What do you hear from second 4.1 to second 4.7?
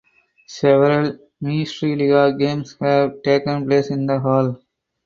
hall.